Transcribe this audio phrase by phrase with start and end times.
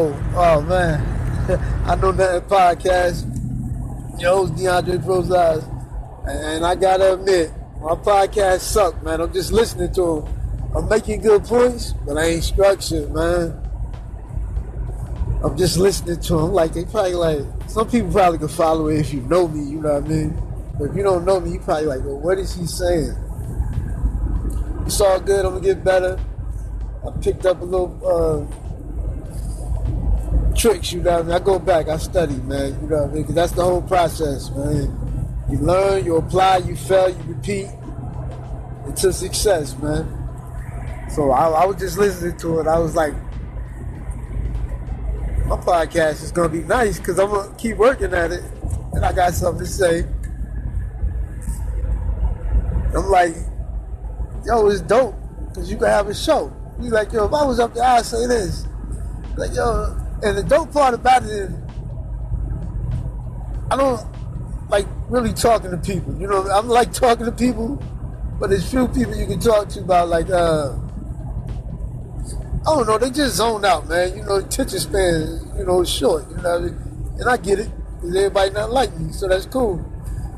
[0.00, 1.00] Oh, oh man.
[1.84, 3.26] I know that podcast.
[4.20, 5.64] Your host DeAndre Prosise.
[6.24, 9.20] And I gotta admit, my podcast suck, man.
[9.20, 10.70] I'm just listening to them.
[10.76, 13.60] I'm making good points, but I ain't structured, man.
[15.42, 16.52] I'm just listening to them.
[16.52, 19.80] Like they probably like some people probably could follow it if you know me, you
[19.80, 20.42] know what I mean?
[20.78, 23.16] But if you don't know me, you probably like, well, what is he saying?
[24.86, 26.20] It's all good, I'm gonna get better.
[27.04, 28.67] I picked up a little uh,
[30.58, 31.32] tricks, you know what I mean?
[31.32, 33.22] I go back, I study, man, you know what I mean?
[33.22, 34.94] Because that's the whole process, man.
[35.48, 37.68] You learn, you apply, you fail, you repeat
[38.84, 40.14] until success, man.
[41.10, 42.66] So I, I was just listening to it.
[42.66, 43.14] I was like,
[45.46, 48.42] my podcast is gonna be nice because I'm gonna keep working at it,
[48.92, 50.04] and I got something to say.
[52.94, 53.34] I'm like,
[54.44, 55.14] yo, it's dope
[55.48, 56.54] because you can have a show.
[56.80, 58.66] You like, yo, if I was up there, I'd say this.
[59.36, 61.50] Like, yo, and the dope part about it is,
[63.70, 64.04] I don't
[64.68, 66.14] like really talking to people.
[66.20, 67.82] You know, I'm like talking to people,
[68.40, 70.74] but there's few people you can talk to about like, uh,
[72.60, 74.16] I don't know, they just zone out, man.
[74.16, 76.28] You know, attention span, you know, short.
[76.30, 76.88] You know, I mean?
[77.18, 79.84] and I get it because everybody not like me, so that's cool.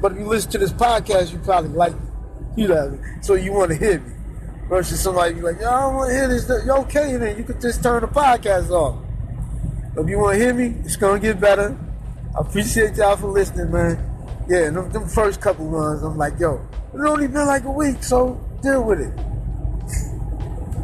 [0.00, 2.08] But if you listen to this podcast, you probably like me.
[2.56, 3.22] You know, I mean?
[3.22, 4.12] so you want to hear me
[4.68, 6.48] versus somebody be like, yo, I don't want to hear this.
[6.64, 7.16] You okay?
[7.16, 8.96] Then you could just turn the podcast off.
[9.96, 11.76] If you want to hear me, it's gonna get better.
[12.36, 13.98] I appreciate y'all for listening, man.
[14.48, 18.02] Yeah, them, them first couple runs, I'm like, yo, it only been like a week,
[18.04, 19.12] so deal with it.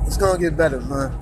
[0.06, 1.12] It's gonna get better, man.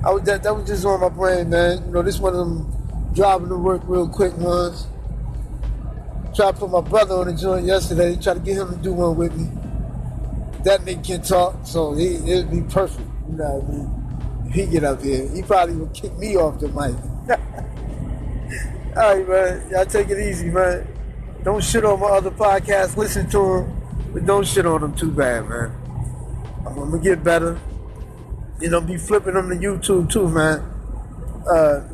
[0.04, 1.84] I was that, that was just on my brain, man.
[1.84, 4.86] You know, this one of them driving to work real quick ones.
[6.34, 8.16] Tried to put my brother on the joint yesterday.
[8.16, 9.44] Tried to get him to do one with me.
[10.64, 13.08] That nigga can talk, so he it'd be perfect.
[13.28, 14.05] You know what I mean?
[14.56, 16.96] He get up here, he probably would kick me off the mic.
[18.96, 19.70] All right, man.
[19.70, 20.88] Y'all take it easy, man.
[21.42, 22.96] Don't shit on my other podcasts.
[22.96, 25.70] Listen to them, but don't shit on them too bad, man.
[26.66, 27.60] I'm gonna get better.
[28.58, 30.60] You know, be flipping them to YouTube too, man.
[31.46, 31.86] Uh,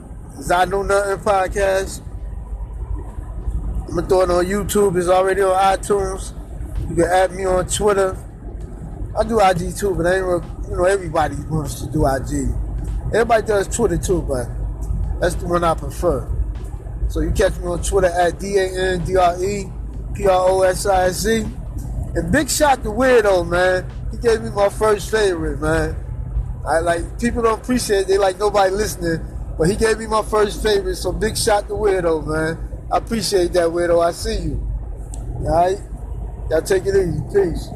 [0.55, 2.01] I Know Nothing podcast.
[3.89, 4.97] I'm gonna throw it on YouTube.
[4.97, 6.33] It's already on iTunes.
[6.89, 8.17] You can add me on Twitter.
[9.19, 10.41] I do IG too, but I ain't real,
[10.73, 12.49] you know everybody wants to do IG.
[13.13, 14.47] Everybody does Twitter too, but
[15.21, 16.27] that's the one I prefer.
[17.11, 19.71] So you catch me on Twitter at D A N D R E
[20.15, 21.45] P R O S I S E.
[22.15, 23.87] And big shot to Weirdo, man.
[24.13, 25.95] He gave me my first favorite, man.
[26.67, 28.07] I like people don't appreciate it.
[28.09, 29.21] They like nobody listening,
[29.59, 30.97] but he gave me my first favorite.
[30.97, 32.87] So big shot to Weirdo, man.
[32.91, 34.03] I appreciate that, Weirdo.
[34.03, 34.69] I see you.
[35.41, 35.79] All right,
[36.49, 37.21] y'all take it easy.
[37.31, 37.69] Peace.